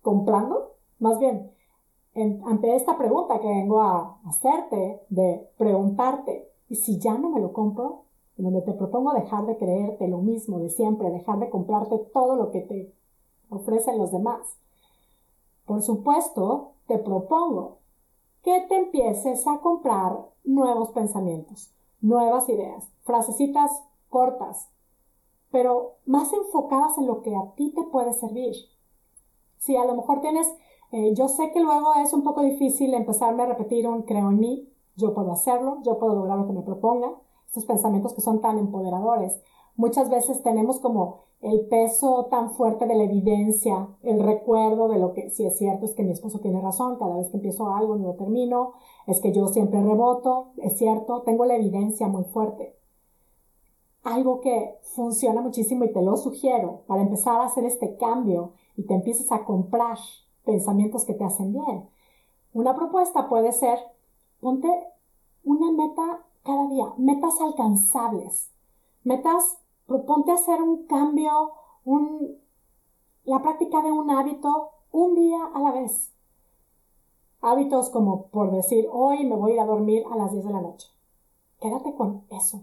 comprando, 0.01 0.75
más 1.00 1.20
bien, 1.20 1.51
ante 2.46 2.75
esta 2.75 2.98
pregunta 2.98 3.39
que 3.39 3.48
vengo 3.48 3.82
a 3.82 4.20
hacerte, 4.25 5.01
de 5.10 5.50
preguntarte, 5.58 6.51
¿y 6.68 6.75
si 6.75 7.00
ya 7.00 7.18
no 7.18 7.30
me 7.30 7.39
lo 7.39 7.53
compro? 7.53 8.06
En 8.38 8.46
donde 8.46 8.62
te 8.62 8.74
propongo 8.74 9.13
dejar 9.13 9.46
de 9.46 9.58
creerte 9.58 10.08
lo 10.08 10.18
mismo 10.20 10.60
de 10.60 10.70
siempre, 10.70 11.10
dejar 11.10 11.39
de 11.39 11.50
comprarte 11.50 11.98
todo 12.13 12.36
lo 12.36 12.51
que 12.51 12.62
te 12.62 12.94
ofrecen 13.50 13.98
los 13.98 14.12
demás. 14.12 14.58
Por 15.65 15.82
supuesto, 15.82 16.72
te 16.88 16.98
propongo 16.98 17.77
que 18.43 18.62
te 18.67 18.75
empieces 18.77 19.48
a 19.48 19.60
comprar 19.60 20.17
nuevos 20.43 20.89
pensamientos, 20.91 21.74
nuevas 22.01 22.50
ideas, 22.50 22.89
frasecitas 23.03 23.71
cortas, 24.10 24.69
pero 25.51 25.98
más 26.05 26.31
enfocadas 26.33 26.98
en 26.98 27.07
lo 27.07 27.21
que 27.21 27.36
a 27.36 27.53
ti 27.55 27.71
te 27.75 27.83
puede 27.83 28.13
servir. 28.13 28.55
Si 29.57 29.75
a 29.75 29.86
lo 29.86 29.95
mejor 29.95 30.21
tienes, 30.21 30.48
eh, 30.91 31.13
yo 31.13 31.27
sé 31.27 31.51
que 31.51 31.60
luego 31.60 31.93
es 31.95 32.13
un 32.13 32.24
poco 32.24 32.41
difícil 32.41 32.93
empezarme 32.93 33.43
a 33.43 33.48
repetir 33.48 33.88
un 33.88 34.03
creo 34.03 34.29
en 34.29 34.39
mí, 34.39 34.69
yo 34.95 35.13
puedo 35.13 35.31
hacerlo, 35.31 35.79
yo 35.83 36.00
puedo 36.00 36.15
lograr 36.15 36.38
lo 36.38 36.48
que 36.48 36.53
me 36.53 36.62
proponga, 36.62 37.12
estos 37.45 37.65
pensamientos 37.65 38.13
que 38.13 38.21
son 38.21 38.41
tan 38.41 38.57
empoderadores. 38.57 39.39
Muchas 39.75 40.10
veces 40.10 40.41
tenemos 40.41 40.79
como 40.79 41.25
el 41.41 41.62
peso 41.67 42.27
tan 42.29 42.51
fuerte 42.51 42.86
de 42.86 42.95
la 42.95 43.03
evidencia, 43.03 43.89
el 44.03 44.21
recuerdo 44.21 44.88
de 44.88 45.00
lo 45.00 45.13
que, 45.13 45.31
si 45.31 45.45
es 45.45 45.57
cierto, 45.57 45.86
es 45.86 45.93
que 45.93 46.03
mi 46.03 46.12
esposo 46.12 46.39
tiene 46.39 46.62
razón, 46.62 46.98
cada 47.00 47.17
vez 47.17 47.29
que 47.29 47.38
empiezo 47.38 47.74
algo 47.74 47.95
no 47.95 48.10
lo 48.10 48.13
termino, 48.13 48.74
es 49.07 49.19
que 49.21 49.33
yo 49.33 49.48
siempre 49.48 49.81
reboto, 49.81 50.51
es 50.57 50.77
cierto, 50.77 51.24
tengo 51.24 51.45
la 51.45 51.55
evidencia 51.55 52.07
muy 52.07 52.25
fuerte. 52.25 52.75
Algo 54.03 54.39
que 54.41 54.77
funciona 54.83 55.41
muchísimo 55.41 55.83
y 55.83 55.91
te 55.91 56.01
lo 56.01 56.15
sugiero 56.15 56.81
para 56.86 57.01
empezar 57.01 57.41
a 57.41 57.45
hacer 57.45 57.65
este 57.65 57.98
cambio 57.98 58.53
y 58.75 58.83
te 58.83 58.93
empieces 58.93 59.31
a 59.31 59.43
comprar 59.43 59.98
pensamientos 60.45 61.05
que 61.05 61.13
te 61.15 61.24
hacen 61.24 61.53
bien. 61.53 61.89
Una 62.53 62.75
propuesta 62.75 63.29
puede 63.29 63.51
ser, 63.51 63.79
ponte 64.39 64.67
una 65.43 65.71
meta 65.71 66.24
cada 66.43 66.67
día, 66.67 66.93
metas 66.98 67.39
alcanzables, 67.41 68.51
metas 69.03 69.61
proponte 69.91 70.31
hacer 70.31 70.62
un 70.62 70.86
cambio, 70.86 71.51
la 73.25 73.41
práctica 73.41 73.81
de 73.81 73.91
un 73.91 74.10
hábito 74.10 74.69
un 74.91 75.15
día 75.15 75.38
a 75.53 75.60
la 75.60 75.71
vez. 75.71 76.13
Hábitos 77.41 77.89
como 77.89 78.27
por 78.27 78.51
decir, 78.51 78.88
hoy 78.89 79.25
me 79.25 79.36
voy 79.36 79.51
a 79.51 79.53
ir 79.55 79.60
a 79.60 79.65
dormir 79.65 80.03
a 80.10 80.15
las 80.15 80.31
10 80.31 80.45
de 80.45 80.53
la 80.53 80.62
noche. 80.62 80.88
Quédate 81.60 81.93
con 81.95 82.24
eso. 82.29 82.62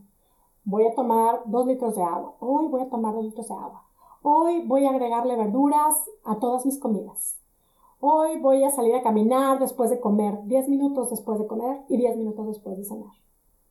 Voy 0.65 0.87
a 0.87 0.95
tomar 0.95 1.43
dos 1.47 1.67
litros 1.67 1.97
de 1.97 2.03
agua. 2.03 2.35
Hoy 2.41 2.67
voy 2.69 2.81
a 2.81 2.89
tomar 2.89 3.15
dos 3.15 3.25
litros 3.25 3.49
de 3.49 3.55
agua. 3.55 3.85
Hoy 4.23 4.67
voy 4.67 4.87
a 4.87 4.91
agregarle 4.91 5.37
verduras 5.37 6.09
a 6.25 6.39
todas 6.39 6.65
mis 6.65 6.79
comidas. 6.79 7.39
Hoy 8.01 8.41
voy 8.41 8.65
a 8.65 8.71
salir 8.71 8.95
a 8.95 9.03
caminar 9.03 9.59
después 9.59 9.91
de 9.91 10.01
comer, 10.01 10.45
10 10.45 10.69
minutos 10.69 11.11
después 11.11 11.39
de 11.39 11.47
comer 11.47 11.83
y 11.89 11.97
10 11.97 12.17
minutos 12.17 12.47
después 12.47 12.79
de 12.79 12.85
cenar. 12.85 13.13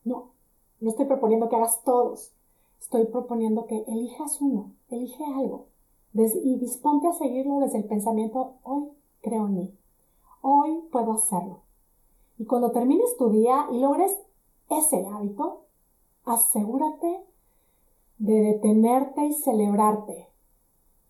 No, 0.03 0.31
no 0.79 0.89
estoy 0.89 1.05
proponiendo 1.05 1.49
que 1.49 1.55
hagas 1.55 1.83
todos 1.83 2.37
estoy 2.79 3.05
proponiendo 3.05 3.65
que 3.65 3.84
elijas 3.88 4.41
uno, 4.41 4.74
elige 4.89 5.24
algo 5.25 5.67
y 6.13 6.57
disponte 6.57 7.07
a 7.07 7.13
seguirlo 7.13 7.60
desde 7.60 7.77
el 7.77 7.86
pensamiento, 7.86 8.55
hoy 8.63 8.89
creo 9.22 9.46
en 9.46 9.55
mí, 9.55 9.77
hoy 10.41 10.81
puedo 10.91 11.13
hacerlo. 11.13 11.62
Y 12.39 12.46
cuando 12.46 12.72
termines 12.72 13.15
tu 13.17 13.29
día 13.29 13.67
y 13.72 13.79
logres 13.79 14.17
ese 14.69 15.05
hábito, 15.07 15.65
asegúrate 16.25 17.24
de 18.17 18.34
detenerte 18.34 19.25
y 19.25 19.34
celebrarte 19.34 20.27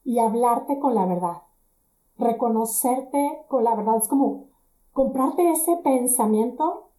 y 0.04 0.20
hablarte 0.20 0.80
con 0.80 0.96
la 0.96 1.06
verdad, 1.06 1.44
reconocerte 2.18 3.46
con 3.48 3.64
la 3.64 3.76
verdad. 3.76 3.98
Es 3.98 4.08
como 4.08 4.48
comprarte 4.92 5.52
ese 5.52 5.78
pensamiento 5.78 6.90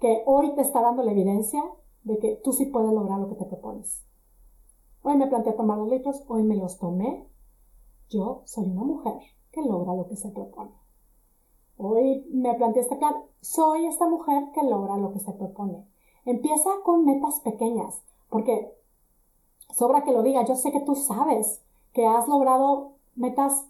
que 0.00 0.22
hoy 0.26 0.54
te 0.54 0.62
está 0.62 0.80
dando 0.82 1.02
la 1.02 1.12
evidencia 1.12 1.64
de 2.04 2.18
que 2.18 2.40
tú 2.42 2.52
sí 2.52 2.66
puedes 2.66 2.92
lograr 2.92 3.18
lo 3.18 3.28
que 3.28 3.34
te 3.36 3.44
propones. 3.44 4.02
Hoy 5.02 5.16
me 5.16 5.26
planteé 5.26 5.52
tomar 5.52 5.78
los 5.78 5.88
litros, 5.88 6.24
hoy 6.28 6.42
me 6.42 6.56
los 6.56 6.78
tomé. 6.78 7.26
Yo 8.08 8.42
soy 8.44 8.66
una 8.66 8.82
mujer 8.82 9.18
que 9.52 9.62
logra 9.62 9.94
lo 9.94 10.06
que 10.08 10.16
se 10.16 10.30
propone. 10.30 10.72
Hoy 11.76 12.26
me 12.32 12.54
planteé 12.54 12.82
este 12.82 12.96
plan, 12.96 13.14
soy 13.40 13.86
esta 13.86 14.08
mujer 14.08 14.50
que 14.52 14.62
logra 14.64 14.96
lo 14.96 15.12
que 15.12 15.20
se 15.20 15.32
propone. 15.32 15.86
Empieza 16.24 16.70
con 16.84 17.04
metas 17.04 17.40
pequeñas, 17.40 18.02
porque 18.28 18.74
sobra 19.70 20.02
que 20.02 20.12
lo 20.12 20.22
diga, 20.22 20.44
yo 20.44 20.56
sé 20.56 20.72
que 20.72 20.80
tú 20.80 20.94
sabes 20.96 21.62
que 21.92 22.06
has 22.06 22.26
logrado 22.28 22.92
metas 23.14 23.66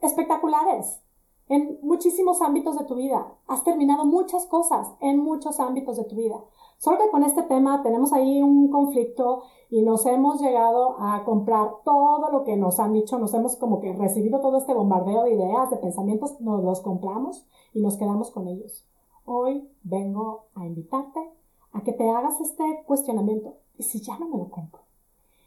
espectaculares 0.00 1.00
en 1.48 1.78
muchísimos 1.82 2.40
ámbitos 2.40 2.78
de 2.78 2.84
tu 2.84 2.94
vida. 2.94 3.34
Has 3.46 3.64
terminado 3.64 4.04
muchas 4.04 4.46
cosas 4.46 4.88
en 5.00 5.18
muchos 5.18 5.60
ámbitos 5.60 5.96
de 5.96 6.04
tu 6.04 6.16
vida. 6.16 6.42
Solo 6.78 6.98
que 6.98 7.10
con 7.10 7.22
este 7.24 7.42
tema 7.44 7.82
tenemos 7.82 8.12
ahí 8.12 8.42
un 8.42 8.68
conflicto 8.68 9.42
y 9.70 9.82
nos 9.82 10.04
hemos 10.06 10.40
llegado 10.40 10.96
a 11.00 11.24
comprar 11.24 11.76
todo 11.84 12.30
lo 12.30 12.44
que 12.44 12.56
nos 12.56 12.78
han 12.78 12.92
dicho, 12.92 13.18
nos 13.18 13.32
hemos 13.34 13.56
como 13.56 13.80
que 13.80 13.92
recibido 13.92 14.40
todo 14.40 14.58
este 14.58 14.74
bombardeo 14.74 15.24
de 15.24 15.34
ideas, 15.34 15.70
de 15.70 15.76
pensamientos, 15.78 16.40
nos 16.40 16.62
los 16.62 16.80
compramos 16.80 17.46
y 17.72 17.80
nos 17.80 17.96
quedamos 17.96 18.30
con 18.30 18.48
ellos. 18.48 18.86
Hoy 19.24 19.68
vengo 19.82 20.44
a 20.54 20.66
invitarte 20.66 21.20
a 21.72 21.82
que 21.82 21.92
te 21.92 22.08
hagas 22.10 22.40
este 22.40 22.84
cuestionamiento. 22.86 23.54
¿Y 23.76 23.82
si 23.82 24.00
ya 24.00 24.18
no 24.18 24.28
me 24.28 24.38
lo 24.38 24.50
compro? 24.50 24.82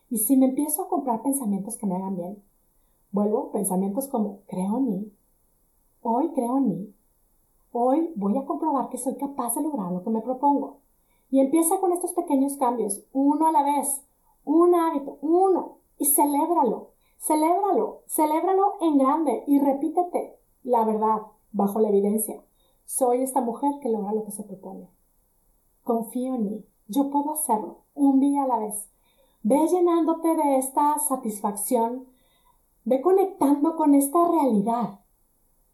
¿Y 0.09 0.17
si 0.17 0.35
me 0.37 0.47
empiezo 0.47 0.83
a 0.83 0.89
comprar 0.89 1.21
pensamientos 1.21 1.77
que 1.77 1.85
me 1.85 1.95
hagan 1.95 2.15
bien? 2.15 2.43
Vuelvo, 3.11 3.51
pensamientos 3.51 4.07
como 4.07 4.39
creo 4.47 4.77
en 4.77 4.89
mí. 4.89 5.13
Hoy 6.01 6.31
creo 6.33 6.57
en 6.57 6.67
mí. 6.67 6.93
Hoy 7.71 8.11
voy 8.15 8.37
a 8.37 8.45
comprobar 8.45 8.89
que 8.89 8.97
soy 8.97 9.15
capaz 9.15 9.55
de 9.55 9.61
lograr 9.61 9.91
lo 9.91 10.03
que 10.03 10.09
me 10.09 10.21
propongo. 10.21 10.77
Y 11.29 11.39
empieza 11.39 11.79
con 11.79 11.91
estos 11.91 12.13
pequeños 12.13 12.57
cambios, 12.57 13.03
uno 13.11 13.47
a 13.47 13.51
la 13.51 13.63
vez, 13.63 14.03
un 14.45 14.73
hábito, 14.75 15.17
uno, 15.21 15.79
y 15.97 16.05
celébralo, 16.05 16.91
celébralo, 17.17 18.03
celébralo 18.07 18.75
en 18.81 18.97
grande 18.97 19.43
y 19.47 19.59
repítete 19.59 20.39
la 20.63 20.85
verdad 20.85 21.21
bajo 21.51 21.79
la 21.79 21.89
evidencia. 21.89 22.43
Soy 22.85 23.21
esta 23.21 23.41
mujer 23.41 23.71
que 23.81 23.89
logra 23.89 24.13
lo 24.13 24.23
que 24.23 24.31
se 24.31 24.43
propone. 24.43 24.89
Confío 25.83 26.35
en 26.35 26.45
mí, 26.45 26.65
yo 26.87 27.09
puedo 27.09 27.33
hacerlo, 27.33 27.83
un 27.93 28.19
día 28.19 28.43
a 28.43 28.47
la 28.47 28.59
vez. 28.59 28.89
Ve 29.43 29.67
llenándote 29.67 30.35
de 30.35 30.57
esta 30.57 30.97
satisfacción, 30.99 32.07
ve 32.85 33.01
conectando 33.01 33.75
con 33.75 33.93
esta 33.95 34.27
realidad, 34.27 34.99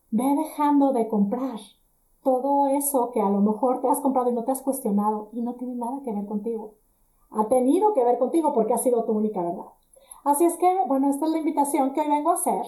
ve 0.09 0.35
dejando 0.35 0.93
de 0.93 1.07
comprar, 1.07 1.59
todo 2.23 2.67
eso 2.67 3.11
que 3.11 3.21
a 3.21 3.29
lo 3.29 3.41
mejor 3.41 3.81
te 3.81 3.87
has 3.87 3.99
comprado 3.99 4.29
y 4.29 4.33
no 4.33 4.43
te 4.43 4.51
has 4.51 4.61
cuestionado 4.61 5.29
y 5.33 5.41
no 5.41 5.55
tiene 5.55 5.75
nada 5.75 6.01
que 6.03 6.13
ver 6.13 6.25
contigo. 6.25 6.75
Ha 7.29 7.47
tenido 7.47 7.93
que 7.93 8.03
ver 8.03 8.17
contigo 8.17 8.53
porque 8.53 8.73
ha 8.73 8.77
sido 8.77 9.03
tu 9.03 9.11
única 9.11 9.41
verdad. 9.41 9.65
Así 10.23 10.45
es 10.45 10.55
que, 10.57 10.67
bueno, 10.87 11.09
esta 11.09 11.25
es 11.25 11.31
la 11.31 11.39
invitación 11.39 11.93
que 11.93 12.01
hoy 12.01 12.07
vengo 12.07 12.31
a 12.31 12.35
hacer. 12.35 12.65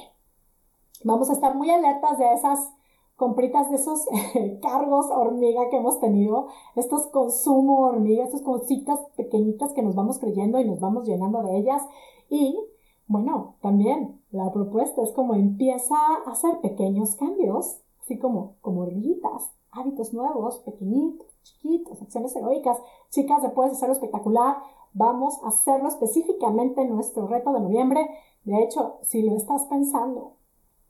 Vamos 1.03 1.29
a 1.29 1.33
estar 1.33 1.55
muy 1.55 1.69
alertas 1.69 2.17
de 2.17 2.33
esas 2.33 2.73
compritas, 3.15 3.69
de 3.69 3.77
esos 3.77 4.05
cargos 4.61 5.05
hormiga 5.09 5.69
que 5.69 5.77
hemos 5.77 5.99
tenido, 5.99 6.47
estos 6.75 7.07
consumo 7.07 7.79
hormiga, 7.85 8.25
estas 8.25 8.41
cositas 8.41 8.99
pequeñitas 9.15 9.71
que 9.71 9.83
nos 9.83 9.95
vamos 9.95 10.19
creyendo 10.19 10.59
y 10.59 10.65
nos 10.65 10.81
vamos 10.81 11.07
llenando 11.07 11.41
de 11.43 11.57
ellas. 11.57 11.81
Y, 12.29 12.59
bueno, 13.07 13.55
también 13.61 14.21
la 14.31 14.51
propuesta 14.51 15.01
es 15.01 15.13
como 15.13 15.35
empieza 15.35 15.95
a 15.95 16.31
hacer 16.31 16.59
pequeños 16.59 17.15
cambios 17.15 17.84
así 18.05 18.19
como, 18.19 18.55
como 18.61 18.81
hormiguitas, 18.81 19.51
hábitos 19.71 20.13
nuevos, 20.13 20.59
pequeñitos, 20.59 21.27
chiquitos, 21.41 22.01
acciones 22.01 22.35
heroicas. 22.35 22.77
Chicas, 23.09 23.41
de 23.41 23.49
Puedes 23.49 23.73
Hacerlo 23.73 23.93
Espectacular, 23.93 24.57
vamos 24.93 25.39
a 25.43 25.47
hacerlo 25.47 25.89
específicamente 25.89 26.81
en 26.81 26.95
nuestro 26.95 27.27
reto 27.27 27.51
de 27.51 27.59
noviembre. 27.59 28.07
De 28.43 28.63
hecho, 28.63 28.99
si 29.01 29.23
lo 29.23 29.35
estás 29.35 29.65
pensando 29.65 30.33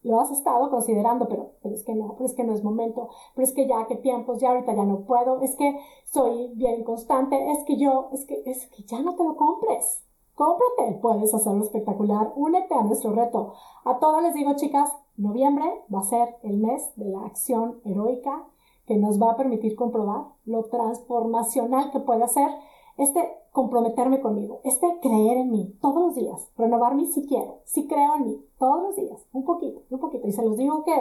lo 0.06 0.20
has 0.20 0.30
estado 0.30 0.70
considerando, 0.70 1.28
pero, 1.28 1.54
pero 1.64 1.74
es 1.74 1.84
que 1.84 1.96
no, 1.96 2.14
pero 2.14 2.26
es 2.26 2.36
que 2.36 2.44
no 2.44 2.54
es 2.54 2.64
momento, 2.64 3.10
pero 3.34 3.48
es 3.48 3.54
que 3.56 3.68
ya, 3.68 3.88
qué 3.88 3.96
tiempos, 3.96 4.40
ya 4.40 4.50
ahorita 4.50 4.76
ya 4.76 4.86
no 4.86 5.00
puedo, 5.00 5.42
es 5.42 5.56
que 5.56 5.80
soy 6.06 6.52
bien 6.54 6.82
inconstante, 6.82 7.52
es 7.52 7.64
que 7.66 7.78
yo, 7.78 8.10
es 8.14 8.24
que, 8.26 8.44
es 8.46 8.68
que 8.68 8.84
ya 8.84 9.02
no 9.02 9.16
te 9.16 9.24
lo 9.24 9.36
compres. 9.36 10.04
Cómprate, 10.36 11.00
puedes 11.02 11.34
hacerlo 11.34 11.64
espectacular. 11.64 12.34
Únete 12.36 12.76
a 12.76 12.84
nuestro 12.84 13.14
reto. 13.14 13.54
A 13.86 13.98
todos 14.00 14.22
les 14.22 14.34
digo, 14.34 14.54
chicas, 14.56 14.92
noviembre 15.18 15.66
va 15.94 16.00
a 16.00 16.04
ser 16.04 16.36
el 16.44 16.58
mes 16.58 16.92
de 16.96 17.06
la 17.06 17.26
acción 17.26 17.80
heroica 17.86 18.48
que 18.86 18.98
nos 18.98 19.22
va 19.22 19.32
a 19.32 19.38
permitir 19.38 19.76
comprobar 19.76 20.28
lo 20.46 20.64
transformacional 20.66 21.92
que 21.92 22.00
puede 22.00 22.24
hacer 22.24 22.50
este 22.98 23.20
comprometerme 23.52 24.22
conmigo, 24.22 24.60
este 24.64 25.00
creer 25.02 25.38
en 25.38 25.52
mí 25.52 25.78
todos 25.82 26.02
los 26.02 26.16
días, 26.16 26.50
renovarme 26.58 27.06
si 27.08 27.26
quiero, 27.26 27.60
si 27.64 27.88
creo 27.88 28.16
en 28.16 28.26
mí 28.26 28.46
todos 28.58 28.84
los 28.84 28.96
días, 28.96 29.20
un 29.34 29.46
poquito, 29.46 29.82
un 29.90 30.00
poquito. 30.00 30.28
Y 30.28 30.32
se 30.32 30.44
los 30.44 30.58
digo 30.58 30.84
que 30.84 30.94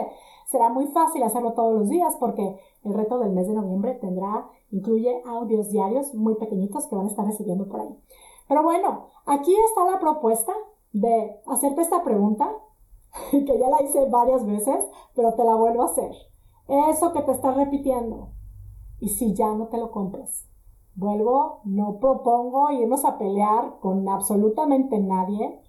será 0.47 0.69
muy 0.69 0.87
fácil 0.87 1.23
hacerlo 1.23 1.53
todos 1.53 1.77
los 1.77 1.89
días 1.89 2.15
porque 2.19 2.57
el 2.83 2.93
reto 2.93 3.19
del 3.19 3.31
mes 3.31 3.47
de 3.47 3.55
noviembre 3.55 3.95
tendrá, 3.95 4.49
incluye 4.71 5.21
audios 5.25 5.69
diarios 5.69 6.13
muy 6.13 6.35
pequeñitos 6.35 6.87
que 6.87 6.95
van 6.95 7.05
a 7.05 7.09
estar 7.09 7.25
recibiendo 7.25 7.67
por 7.67 7.81
ahí. 7.81 7.99
Pero 8.47 8.63
bueno, 8.63 9.07
aquí 9.25 9.53
está 9.69 9.89
la 9.89 9.99
propuesta 9.99 10.53
de 10.93 11.41
hacerte 11.45 11.81
esta 11.81 12.03
pregunta, 12.03 12.49
que 13.31 13.59
ya 13.59 13.69
la 13.69 13.81
hice 13.83 14.09
varias 14.09 14.45
veces, 14.45 14.77
pero 15.15 15.33
te 15.33 15.43
la 15.43 15.55
vuelvo 15.55 15.83
a 15.83 15.85
hacer. 15.85 16.11
Eso 16.67 17.13
que 17.13 17.21
te 17.21 17.31
estás 17.31 17.55
repitiendo. 17.55 18.29
Y 18.99 19.09
si 19.09 19.33
ya 19.33 19.53
no 19.53 19.67
te 19.67 19.77
lo 19.77 19.91
compras. 19.91 20.47
Vuelvo, 20.95 21.59
no 21.65 21.99
propongo 21.99 22.71
irnos 22.71 23.03
a 23.03 23.17
pelear 23.17 23.79
con 23.81 24.07
absolutamente 24.07 24.97
nadie. 24.99 25.61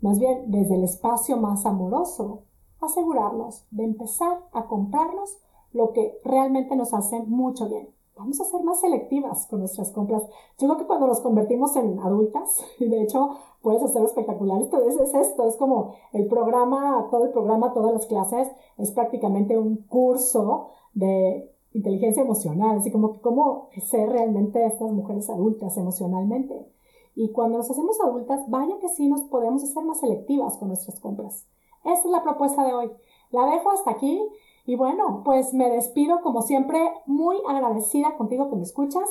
Más 0.00 0.18
bien, 0.18 0.50
desde 0.50 0.74
el 0.74 0.84
espacio 0.84 1.36
más 1.36 1.66
amoroso, 1.66 2.42
asegurarnos 2.80 3.66
de 3.70 3.84
empezar 3.84 4.48
a 4.52 4.66
comprarnos 4.66 5.38
lo 5.72 5.92
que 5.92 6.18
realmente 6.24 6.74
nos 6.74 6.92
hace 6.94 7.22
mucho 7.22 7.68
bien 7.68 7.88
vamos 8.20 8.38
a 8.38 8.44
ser 8.44 8.62
más 8.62 8.80
selectivas 8.80 9.46
con 9.46 9.60
nuestras 9.60 9.90
compras. 9.92 10.22
Yo 10.58 10.68
creo 10.68 10.76
que 10.76 10.86
cuando 10.86 11.06
nos 11.06 11.20
convertimos 11.20 11.74
en 11.76 11.98
adultas, 12.00 12.58
y 12.78 12.88
de 12.88 13.02
hecho 13.02 13.30
puedes 13.62 13.82
hacerlo 13.82 14.06
espectacular, 14.06 14.60
esto 14.60 14.78
es, 14.86 14.96
es 14.96 15.14
esto, 15.14 15.46
es 15.46 15.56
como 15.56 15.94
el 16.12 16.26
programa, 16.26 17.08
todo 17.10 17.24
el 17.24 17.30
programa, 17.30 17.72
todas 17.72 17.92
las 17.92 18.06
clases, 18.06 18.48
es 18.78 18.90
prácticamente 18.92 19.58
un 19.58 19.76
curso 19.88 20.68
de 20.92 21.50
inteligencia 21.72 22.22
emocional, 22.22 22.78
así 22.78 22.90
como 22.90 23.20
cómo 23.20 23.68
ser 23.90 24.10
realmente 24.10 24.64
estas 24.66 24.90
mujeres 24.92 25.30
adultas 25.30 25.76
emocionalmente. 25.76 26.66
Y 27.14 27.32
cuando 27.32 27.58
nos 27.58 27.70
hacemos 27.70 27.98
adultas, 28.00 28.48
vaya 28.48 28.78
que 28.80 28.88
sí 28.88 29.08
nos 29.08 29.22
podemos 29.22 29.64
hacer 29.64 29.82
más 29.84 30.00
selectivas 30.00 30.58
con 30.58 30.68
nuestras 30.68 31.00
compras. 31.00 31.46
Esta 31.84 32.06
es 32.06 32.12
la 32.12 32.22
propuesta 32.22 32.64
de 32.64 32.74
hoy. 32.74 32.90
La 33.30 33.46
dejo 33.46 33.70
hasta 33.70 33.90
aquí. 33.90 34.20
Y 34.66 34.76
bueno, 34.76 35.22
pues 35.24 35.54
me 35.54 35.70
despido 35.70 36.20
como 36.22 36.42
siempre, 36.42 36.78
muy 37.06 37.36
agradecida 37.48 38.16
contigo 38.16 38.50
que 38.50 38.56
me 38.56 38.62
escuchas. 38.62 39.08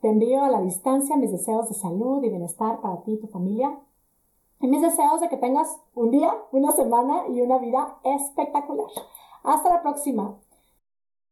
Te 0.00 0.08
envío 0.08 0.42
a 0.42 0.50
la 0.50 0.60
distancia 0.60 1.16
mis 1.16 1.32
deseos 1.32 1.68
de 1.68 1.74
salud 1.74 2.22
y 2.22 2.28
bienestar 2.28 2.80
para 2.80 3.02
ti 3.02 3.12
y 3.12 3.20
tu 3.20 3.28
familia. 3.28 3.78
Y 4.60 4.68
mis 4.68 4.82
deseos 4.82 5.20
de 5.20 5.28
que 5.28 5.36
tengas 5.36 5.80
un 5.94 6.10
día, 6.10 6.32
una 6.52 6.72
semana 6.72 7.24
y 7.28 7.40
una 7.40 7.58
vida 7.58 7.98
espectacular. 8.04 8.86
Hasta 9.42 9.68
la 9.68 9.82
próxima. 9.82 10.38